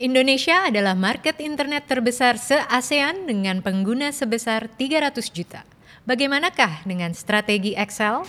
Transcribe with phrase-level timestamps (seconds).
[0.00, 5.68] Indonesia adalah market internet terbesar se-ASEAN dengan pengguna sebesar 300 juta.
[6.08, 8.24] Bagaimanakah dengan strategi Excel?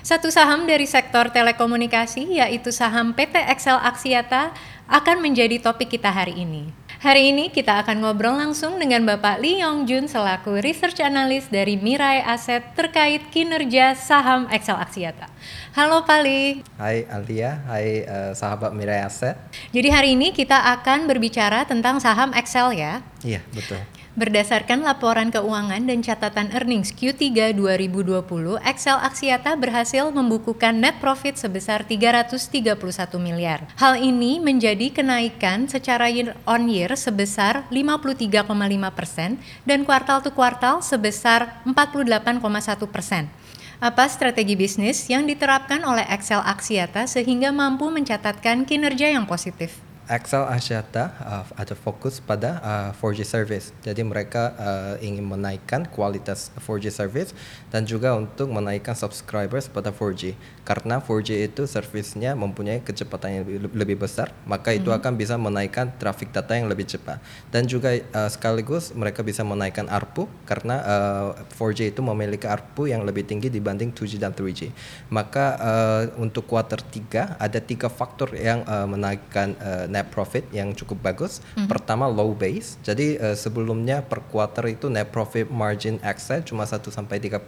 [0.00, 4.56] Satu saham dari sektor telekomunikasi yaitu saham PT Excel Aksiata
[4.88, 6.72] akan menjadi topik kita hari ini.
[6.98, 11.78] Hari ini kita akan ngobrol langsung dengan Bapak Lee Yong Jun selaku Research Analyst dari
[11.78, 15.30] Mirai Asset terkait kinerja saham Excel Aksiata.
[15.78, 16.66] Halo Pak Lee.
[16.74, 19.38] Hai Alia, hai uh, sahabat Mirai Asset.
[19.70, 22.98] Jadi hari ini kita akan berbicara tentang saham Excel ya.
[23.22, 23.78] Iya, betul.
[24.18, 31.86] Berdasarkan laporan keuangan dan catatan earnings Q3 2020, Excel Aksiata berhasil membukukan net profit sebesar
[31.86, 32.74] 331
[33.22, 33.70] miliar.
[33.78, 38.42] Hal ini menjadi kenaikan secara year on year sebesar 53,5
[38.90, 42.42] persen dan kuartal to kuartal sebesar 48,1
[42.90, 43.30] persen.
[43.78, 49.78] Apa strategi bisnis yang diterapkan oleh Excel Aksiata sehingga mampu mencatatkan kinerja yang positif?
[50.08, 53.76] Excel Axiata uh, ada fokus pada uh, 4G service.
[53.84, 57.36] Jadi mereka uh, ingin menaikkan kualitas 4G service
[57.68, 60.32] dan juga untuk menaikkan subscribers pada 4G.
[60.64, 64.96] Karena 4G itu servisnya mempunyai kecepatan yang lebih, lebih besar, maka itu hmm.
[64.96, 67.20] akan bisa menaikkan traffic data yang lebih cepat.
[67.52, 73.04] Dan juga uh, sekaligus mereka bisa menaikkan ARPU karena uh, 4G itu memiliki ARPU yang
[73.04, 74.72] lebih tinggi dibanding 2G dan 3G.
[75.12, 80.70] Maka uh, untuk quarter 3 ada tiga faktor yang uh, menaikkan uh, net profit yang
[80.70, 81.42] cukup bagus.
[81.42, 81.66] Mm-hmm.
[81.66, 82.78] Pertama low base.
[82.86, 87.42] Jadi uh, sebelumnya per quarter itu net profit margin exit cuma 1 sampai 3%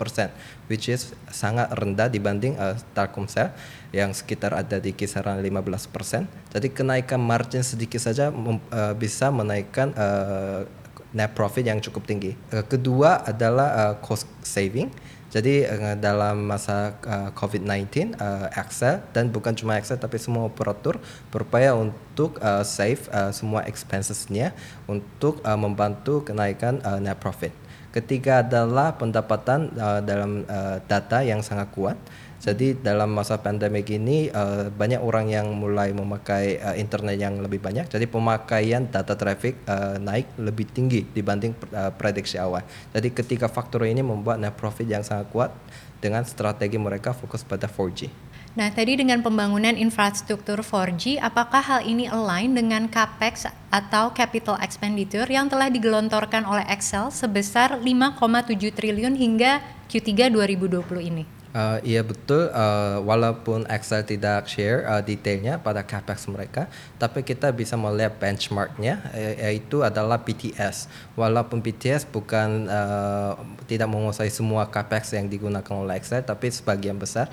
[0.66, 3.54] which is sangat rendah dibanding uh, Telkomsel
[3.94, 6.26] yang sekitar ada di kisaran 15%.
[6.50, 8.58] Jadi kenaikan margin sedikit saja uh,
[8.98, 10.66] bisa menaikkan uh,
[11.14, 12.34] net profit yang cukup tinggi.
[12.50, 14.90] Uh, kedua adalah uh, cost saving.
[15.30, 20.98] Jadi uh, dalam masa uh, COVID-19, uh, Excel dan bukan cuma Excel tapi semua operator
[21.30, 24.50] berupaya untuk uh, save uh, semua expensesnya
[24.90, 27.54] untuk uh, membantu kenaikan uh, net profit.
[27.90, 31.98] Ketiga adalah pendapatan uh, dalam uh, data yang sangat kuat.
[32.40, 37.60] Jadi dalam masa pandemi ini uh, banyak orang yang mulai memakai uh, internet yang lebih
[37.60, 37.84] banyak.
[37.84, 42.64] Jadi pemakaian data traffic uh, naik lebih tinggi dibanding uh, prediksi awal.
[42.96, 45.52] Jadi ketiga faktor ini membuat net profit yang sangat kuat
[46.00, 48.08] dengan strategi mereka fokus pada 4G.
[48.56, 55.28] Nah, tadi dengan pembangunan infrastruktur 4G, apakah hal ini align dengan CAPEX atau capital expenditure
[55.28, 59.60] yang telah digelontorkan oleh Excel sebesar 5,7 triliun hingga
[59.92, 61.39] Q3 2020 ini?
[61.50, 67.50] Uh, iya betul, uh, walaupun Excel tidak share uh, detailnya pada capex mereka, tapi kita
[67.50, 69.02] bisa melihat benchmarknya,
[69.34, 70.86] yaitu adalah BTS.
[71.18, 73.34] Walaupun BTS bukan uh,
[73.66, 77.26] tidak menguasai semua capex yang digunakan oleh Excel, tapi sebagian besar.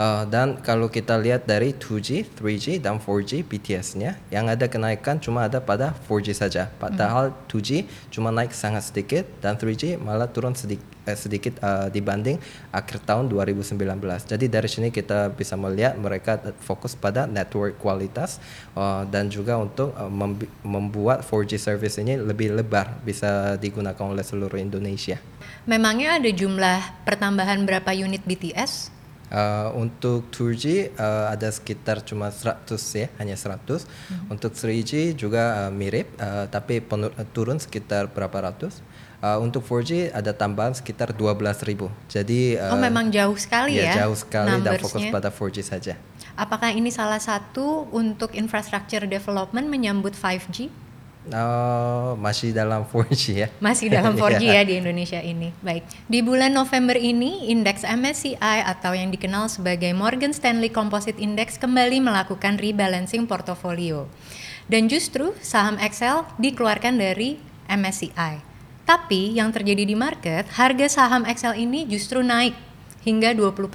[0.00, 5.44] Uh, dan kalau kita lihat dari 2G, 3G, dan 4G BTS-nya, yang ada kenaikan cuma
[5.44, 6.72] ada pada 4G saja.
[6.80, 12.40] Padahal 2G cuma naik sangat sedikit, dan 3G malah turun sedikit, eh, sedikit uh, dibanding
[12.72, 13.76] akhir tahun 2019.
[14.24, 18.40] Jadi dari sini kita bisa melihat mereka fokus pada network kualitas
[18.80, 20.08] uh, dan juga untuk uh,
[20.64, 25.20] membuat 4G service ini lebih lebar, bisa digunakan oleh seluruh Indonesia.
[25.68, 28.99] Memangnya ada jumlah pertambahan berapa unit BTS?
[29.30, 32.66] Uh, untuk 2G uh, ada sekitar cuma 100
[32.98, 33.62] ya, hanya 100.
[33.62, 34.34] Hmm.
[34.34, 36.82] Untuk 3G juga uh, mirip, uh, tapi
[37.30, 38.82] turun sekitar berapa ratus.
[39.20, 41.92] Uh, untuk 4G ada tambahan sekitar 12.000.
[42.08, 43.94] Jadi uh, Oh, memang jauh sekali ya.
[43.94, 45.94] Ya, jauh sekali dan fokus pada 4G saja.
[46.34, 50.89] Apakah ini salah satu untuk infrastructure development menyambut 5G?
[51.30, 53.48] Oh, masih dalam 4G ya.
[53.64, 55.54] Masih dalam 4G ya di Indonesia ini.
[55.62, 55.86] Baik.
[56.10, 62.02] Di bulan November ini, indeks MSCI atau yang dikenal sebagai Morgan Stanley Composite Index kembali
[62.02, 64.10] melakukan rebalancing portofolio.
[64.66, 67.38] Dan justru saham Excel dikeluarkan dari
[67.70, 68.42] MSCI.
[68.82, 72.58] Tapi yang terjadi di market, harga saham Excel ini justru naik
[73.06, 73.70] hingga 20%.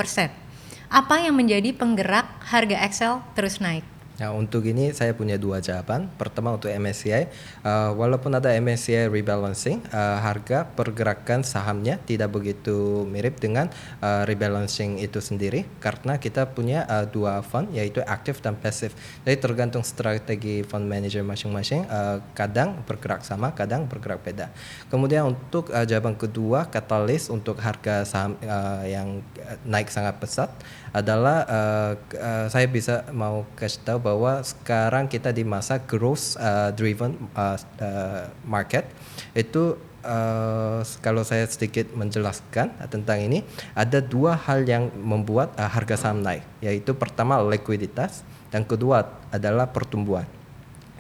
[0.92, 3.95] Apa yang menjadi penggerak harga Excel terus naik?
[4.16, 6.08] Nah, untuk ini saya punya dua jawaban.
[6.16, 7.28] Pertama untuk MSCI,
[7.68, 13.68] uh, walaupun ada MSCI rebalancing, uh, harga pergerakan sahamnya tidak begitu mirip dengan
[14.00, 18.96] uh, rebalancing itu sendiri karena kita punya uh, dua fund yaitu aktif dan pasif.
[19.28, 24.48] Jadi tergantung strategi fund manager masing-masing, uh, kadang bergerak sama, kadang bergerak beda.
[24.88, 29.20] Kemudian untuk uh, jawaban kedua, katalis untuk harga saham uh, yang
[29.68, 30.48] naik sangat pesat
[30.96, 36.70] adalah uh, uh, saya bisa mau kasih tahu bahwa sekarang kita di masa growth uh,
[36.78, 38.86] driven uh, uh, market
[39.34, 39.74] itu
[40.06, 43.42] uh, kalau saya sedikit menjelaskan tentang ini,
[43.74, 48.22] ada dua hal yang membuat uh, harga saham naik, yaitu pertama likuiditas
[48.54, 50.30] dan kedua adalah pertumbuhan.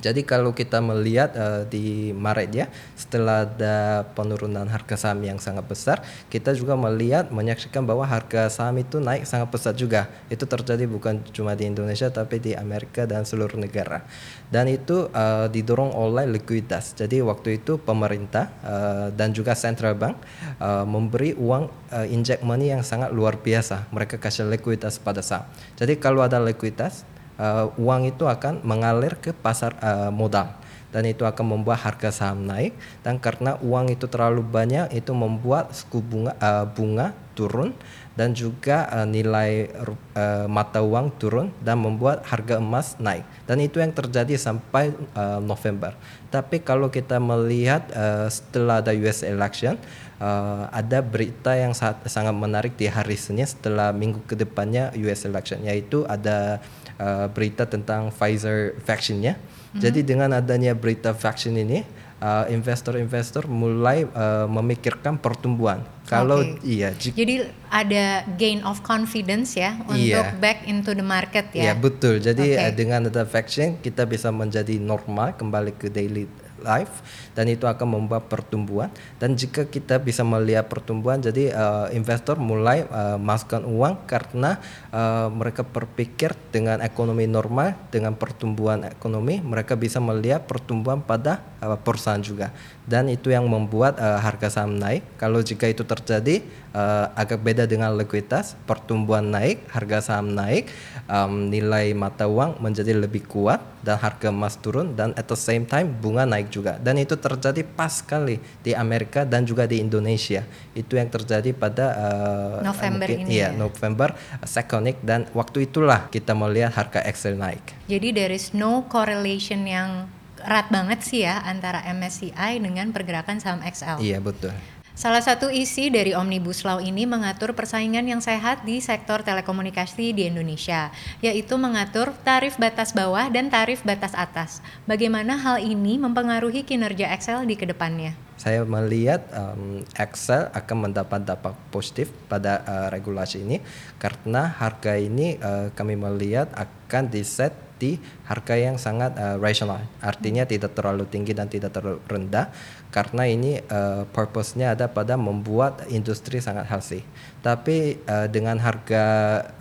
[0.05, 5.65] Jadi kalau kita melihat uh, di Maret ya, setelah ada penurunan harga saham yang sangat
[5.65, 10.05] besar, kita juga melihat menyaksikan bahwa harga saham itu naik sangat pesat juga.
[10.29, 14.05] Itu terjadi bukan cuma di Indonesia tapi di Amerika dan seluruh negara.
[14.53, 16.93] Dan itu uh, didorong oleh likuiditas.
[16.93, 20.21] Jadi waktu itu pemerintah uh, dan juga central bank
[20.61, 23.89] uh, memberi uang uh, inject money yang sangat luar biasa.
[23.89, 25.49] Mereka kasih likuiditas pada saham.
[25.81, 30.51] Jadi kalau ada likuiditas uh, uang itu akan mengalir ke pasar uh, modal.
[30.95, 32.71] Dan itu akan membuat harga saham naik.
[33.03, 37.75] Dan karena uang itu terlalu banyak itu membuat suku bunga uh, bunga turun.
[38.15, 39.67] Dan juga uh, nilai
[40.15, 43.27] uh, mata uang turun dan membuat harga emas naik.
[43.43, 45.91] Dan itu yang terjadi sampai uh, November.
[46.31, 49.75] Tapi kalau kita melihat uh, setelah ada US election
[50.19, 55.63] uh, ada berita yang sangat, menarik di hari Senin setelah minggu ke depannya US election
[55.63, 56.59] yaitu ada
[56.99, 59.35] uh, berita tentang Pfizer vaksinnya.
[59.35, 59.81] Mm-hmm.
[59.81, 61.83] Jadi dengan adanya berita vaksin ini,
[62.21, 65.83] uh, investor-investor mulai uh, memikirkan pertumbuhan.
[66.05, 66.61] Kalau okay.
[66.61, 70.37] iya, jadi ada gain of confidence ya untuk iya.
[70.37, 71.71] back into the market ya.
[71.71, 72.21] Iya betul.
[72.21, 72.69] Jadi okay.
[72.69, 76.29] uh, dengan ada vaksin kita bisa menjadi normal kembali ke daily
[76.63, 77.03] life
[77.35, 78.91] dan itu akan membuat pertumbuhan.
[79.19, 84.59] Dan jika kita bisa melihat pertumbuhan jadi uh, investor mulai uh, masukkan uang karena
[84.93, 91.75] uh, mereka berpikir dengan ekonomi normal dengan pertumbuhan ekonomi mereka bisa melihat pertumbuhan pada uh,
[91.79, 92.51] perusahaan juga
[92.85, 95.01] dan itu yang membuat uh, harga saham naik.
[95.17, 100.69] Kalau jika itu terjadi uh, agak beda dengan likuiditas pertumbuhan naik harga saham naik
[101.09, 105.65] um, nilai mata uang menjadi lebih kuat dan harga emas turun dan at the same
[105.65, 106.77] time bunga naik juga.
[106.77, 110.45] Dan itu terjadi pas sekali di Amerika dan juga di Indonesia.
[110.77, 113.57] Itu yang terjadi pada uh, November mungkin, ini iya, ya.
[113.57, 117.61] November uh, Seconic dan waktu itulah kita melihat harga Excel naik.
[117.89, 120.05] Jadi there is no correlation yang
[120.45, 123.99] erat banget sih ya antara MSCI dengan pergerakan saham XL.
[123.99, 124.53] Iya betul.
[124.95, 130.23] Salah satu isi dari Omnibus Law ini mengatur persaingan yang sehat di sektor telekomunikasi di
[130.23, 130.87] Indonesia,
[131.19, 134.63] yaitu mengatur tarif batas bawah dan tarif batas atas.
[134.87, 138.15] Bagaimana hal ini mempengaruhi kinerja Excel di ke depannya?
[138.39, 143.59] Saya melihat um, Excel akan mendapat dampak positif pada uh, regulasi ini
[143.99, 149.81] karena harga ini uh, kami melihat akan diset di harga yang sangat uh, rasional.
[150.01, 152.49] Artinya tidak terlalu tinggi dan tidak terlalu rendah
[152.89, 157.03] karena ini uh, purpose-nya ada pada membuat industri sangat healthy.
[157.43, 159.03] Tapi uh, dengan harga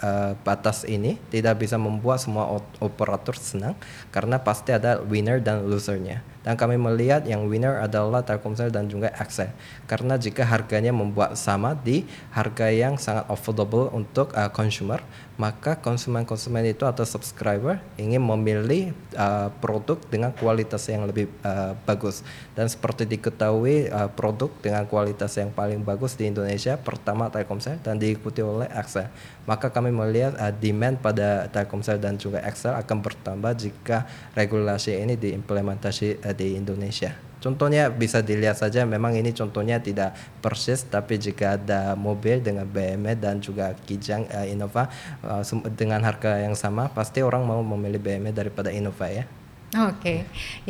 [0.00, 3.76] uh, batas ini tidak bisa membuat semua operator senang
[4.14, 6.22] karena pasti ada winner dan losernya.
[6.44, 9.48] Dan kami melihat yang winner adalah Telkomsel dan juga Axel.
[9.88, 12.04] Karena jika harganya membuat sama di
[12.36, 15.00] harga yang sangat affordable untuk uh, consumer,
[15.40, 22.22] maka konsumen-konsumen itu atau subscriber ingin memilih uh, produk dengan kualitas yang lebih uh, bagus.
[22.54, 27.98] Dan seperti diketahui uh, produk dengan kualitas yang paling bagus di Indonesia pertama Telkomsel dan
[27.98, 29.10] diikuti oleh Axel.
[29.48, 34.06] Maka kami melihat uh, demand pada Telkomsel dan juga Axel akan bertambah jika
[34.38, 37.33] regulasi ini diimplementasi uh, di Indonesia.
[37.44, 43.20] Contohnya bisa dilihat saja memang ini contohnya tidak persis tapi jika ada mobil dengan BMW
[43.20, 44.88] dan juga Kijang uh, Innova
[45.20, 45.44] uh,
[45.76, 49.28] dengan harga yang sama pasti orang mau memilih BMW daripada Innova ya.
[49.74, 50.18] Oke, okay.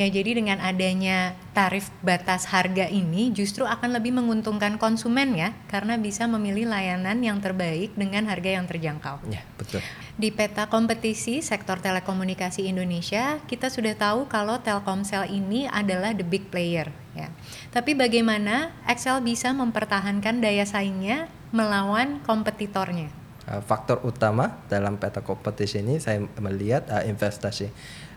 [0.01, 6.01] ya jadi dengan adanya tarif batas harga ini justru akan lebih menguntungkan konsumen ya, karena
[6.01, 9.21] bisa memilih layanan yang terbaik dengan harga yang terjangkau.
[9.29, 9.85] Ya, betul.
[10.17, 16.49] Di peta kompetisi sektor telekomunikasi Indonesia, kita sudah tahu kalau Telkomsel ini adalah the big
[16.49, 17.29] player ya.
[17.77, 23.11] Tapi bagaimana Excel bisa mempertahankan daya saingnya melawan kompetitornya?
[23.45, 27.69] Uh, faktor utama dalam peta kompetisi ini saya melihat uh, investasi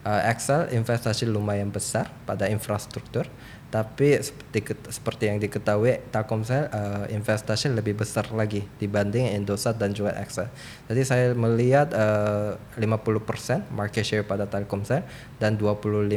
[0.07, 3.27] Excel investasi lumayan besar pada infrastruktur
[3.67, 10.15] tapi seperti, seperti yang diketahui Telkomsel uh, investasi lebih besar lagi dibanding Indosat dan juga
[10.15, 10.47] Excel.
[10.88, 15.03] Jadi saya melihat uh, 50% market share pada Telkomsel
[15.36, 16.07] dan 25%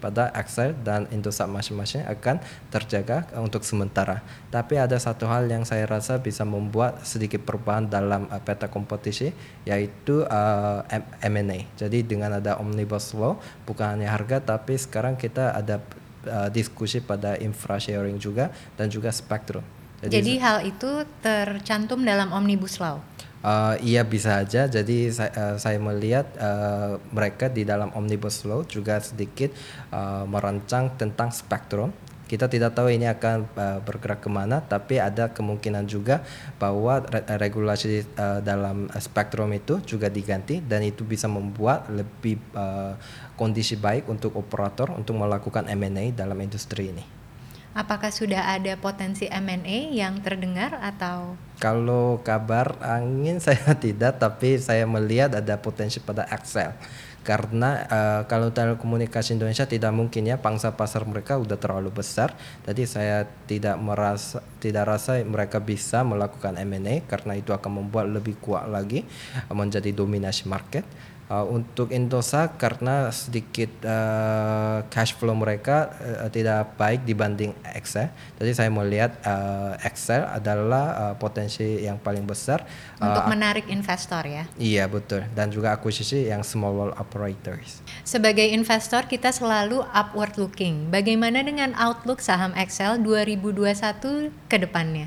[0.00, 2.40] pada Excel dan Indosat masing-masing akan
[2.72, 4.24] terjaga untuk sementara.
[4.48, 9.36] Tapi ada satu hal yang saya rasa bisa membuat sedikit perubahan dalam uh, peta kompetisi
[9.68, 10.80] yaitu uh,
[11.28, 11.68] M&A.
[11.76, 13.36] Jadi dengan ada omnibus law
[13.68, 15.76] bukan hanya harga tapi sekarang kita ada
[16.26, 19.64] uh, diskusi pada infra sharing juga dan juga spektrum.
[20.00, 23.04] Jadi, Jadi hal itu tercantum dalam omnibus law.
[23.40, 24.68] Uh, iya bisa aja.
[24.68, 29.52] Jadi saya, uh, saya melihat uh, mereka di dalam omnibus law juga sedikit
[29.92, 31.88] uh, merancang tentang spektrum
[32.30, 36.22] Kita tidak tahu ini akan uh, bergerak ke mana, tapi ada kemungkinan juga
[36.62, 42.94] bahwa re regulasi uh, dalam spektrum itu juga diganti dan itu bisa membuat lebih uh,
[43.34, 47.19] kondisi baik untuk operator untuk melakukan M&A dalam industri ini.
[47.70, 51.38] Apakah sudah ada potensi M&A yang terdengar atau?
[51.62, 56.74] Kalau kabar angin saya tidak, tapi saya melihat ada potensi pada Excel.
[57.20, 62.34] Karena uh, kalau telekomunikasi Indonesia tidak mungkin ya pangsa pasar mereka udah terlalu besar.
[62.66, 68.40] Jadi saya tidak merasa tidak rasa mereka bisa melakukan M&A karena itu akan membuat lebih
[68.40, 69.04] kuat lagi
[69.52, 70.82] menjadi dominasi market
[71.30, 78.10] uh, untuk Indosat karena sedikit uh, cash flow mereka uh, tidak baik dibanding Excel.
[78.42, 82.66] Jadi saya melihat uh, Excel adalah uh, potensi yang paling besar
[82.98, 84.44] untuk uh, menarik investor ya.
[84.58, 87.80] Iya betul dan juga akuisisi yang small world operators.
[88.02, 90.90] Sebagai investor kita selalu upward looking.
[90.90, 95.06] Bagaimana dengan outlook saham Excel 2021 ke depannya?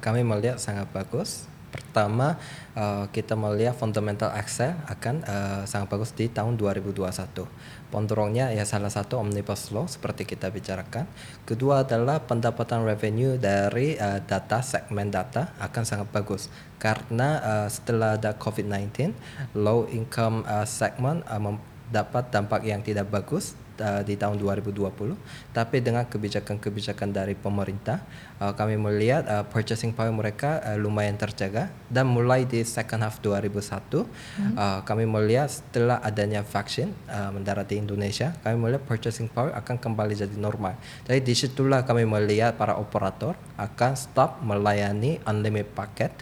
[0.00, 2.36] kami melihat sangat bagus Pertama,
[2.76, 7.00] uh, kita melihat fundamental Excel akan uh, sangat bagus di tahun 2021.
[7.88, 11.08] Pondorongnya ya salah satu omnibus law seperti kita bicarakan.
[11.48, 18.20] Kedua adalah pendapatan revenue dari uh, data segmen data akan sangat bagus karena uh, setelah
[18.20, 19.16] ada COVID-19,
[19.56, 21.56] low income uh, segment uh,
[21.88, 24.92] dapat dampak yang tidak bagus uh, di tahun 2020
[25.54, 28.04] tapi dengan kebijakan-kebijakan dari pemerintah
[28.42, 33.22] uh, kami melihat uh, purchasing power mereka uh, lumayan terjaga dan mulai di second half
[33.24, 34.54] 2001 hmm.
[34.56, 39.80] uh, kami melihat setelah adanya vaksin uh, mendarat di Indonesia kami melihat purchasing power akan
[39.80, 40.76] kembali jadi normal
[41.08, 46.12] jadi di situlah kami melihat para operator akan stop melayani unlimited paket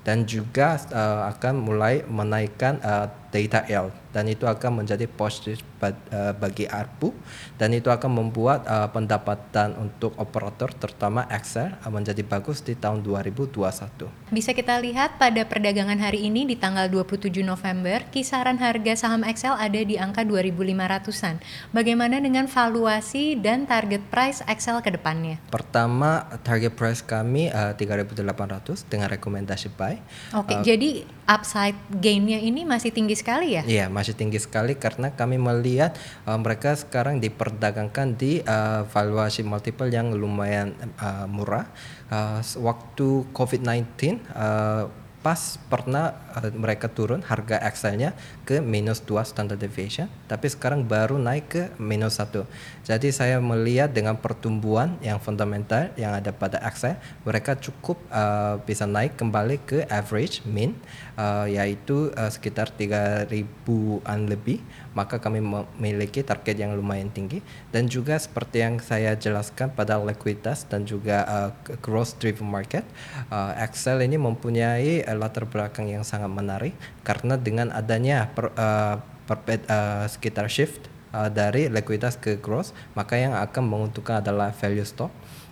[0.00, 6.34] dan juga uh, akan mulai menaikkan uh, data yield dan itu akan menjadi positif uh,
[6.34, 7.14] bagi ARPU
[7.56, 13.02] dan itu akan membuat uh, pendapatan untuk operator terutama Excel uh, menjadi bagus di tahun
[13.06, 14.34] 2021.
[14.34, 19.54] Bisa kita lihat pada perdagangan hari ini di tanggal 27 November kisaran harga saham Excel
[19.54, 21.42] ada di angka 2500-an.
[21.70, 25.38] Bagaimana dengan valuasi dan target price Excel ke depannya?
[25.54, 29.96] Pertama target price kami uh, 3800 dengan rekomendasi buy.
[30.34, 30.90] Oke, okay, uh, jadi
[31.30, 33.62] upside gainnya ini masih tinggi sekali ya?
[33.62, 35.92] Iya, masih tinggi sekali karena kami melihat
[36.24, 41.68] uh, mereka sekarang diperdagangkan di uh, valuasi multiple yang lumayan uh, murah.
[42.08, 44.88] Uh, waktu COVID-19 uh,
[45.20, 48.16] pas pernah uh, mereka turun harga Excelnya
[48.48, 52.44] ke minus 2 standard deviation tapi sekarang baru naik ke minus 1
[52.88, 58.88] jadi saya melihat dengan pertumbuhan yang fundamental yang ada pada Excel mereka cukup uh, bisa
[58.88, 60.74] naik kembali ke average mean
[61.20, 64.58] uh, yaitu uh, sekitar 3000-an lebih.
[64.96, 67.44] Maka kami memiliki target yang lumayan tinggi.
[67.70, 71.50] Dan juga seperti yang saya jelaskan pada likuiditas dan juga uh,
[71.84, 72.82] growth driven market
[73.30, 79.02] uh, Excel ini mempunyai uh, latar belakang yang sangat menarik karena dengan adanya per, uh,
[79.26, 84.86] perpet, uh, sekitar shift uh, dari likuiditas ke growth maka yang akan menguntungkan adalah value
[84.86, 85.10] stock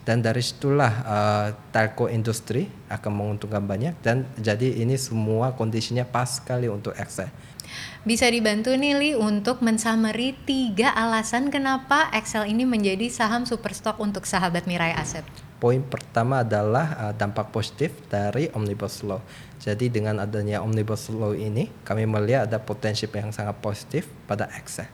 [0.09, 6.41] dan dari situlah uh, telco industri akan menguntungkan banyak dan jadi ini semua kondisinya pas
[6.41, 7.29] sekali untuk Excel.
[8.09, 14.00] Bisa dibantu nih Li untuk mensummary tiga alasan kenapa Excel ini menjadi saham super stock
[14.00, 15.29] untuk sahabat Mirai Aset.
[15.61, 19.21] Poin pertama adalah uh, dampak positif dari Omnibus Law.
[19.61, 24.88] Jadi dengan adanya Omnibus Law ini, kami melihat ada potensi yang sangat positif pada Excel.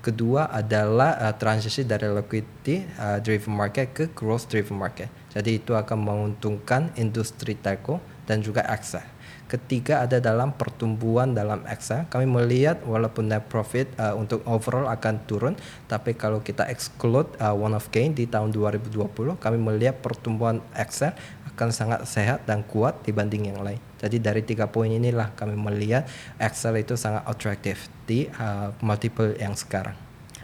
[0.00, 5.12] Kedua adalah uh, transisi dari liquidity uh, driven market ke growth driven market.
[5.28, 9.04] Jadi itu akan menguntungkan industri telco dan juga Excel.
[9.44, 12.08] Ketiga ada dalam pertumbuhan dalam Excel.
[12.08, 15.54] Kami melihat walaupun net profit uh, untuk overall akan turun,
[15.84, 19.04] tapi kalau kita exclude uh, one of gain di tahun 2020,
[19.36, 21.12] kami melihat pertumbuhan Excel
[21.52, 23.89] akan sangat sehat dan kuat dibanding yang lain.
[24.00, 26.08] Jadi dari tiga poin inilah kami melihat
[26.40, 29.94] Excel itu sangat atraktif di uh, multiple yang sekarang.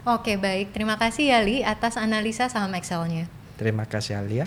[0.05, 3.25] Oke baik, terima kasih ya Li atas analisa saham Excelnya.
[3.57, 4.45] Terima kasih Alia.